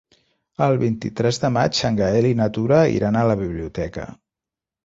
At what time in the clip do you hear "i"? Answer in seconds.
2.31-2.39